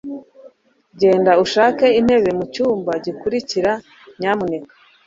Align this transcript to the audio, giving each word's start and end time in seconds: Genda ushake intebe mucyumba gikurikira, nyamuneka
Genda 0.99 1.31
ushake 1.43 1.85
intebe 1.99 2.29
mucyumba 2.39 2.91
gikurikira, 3.05 3.71
nyamuneka 4.19 4.73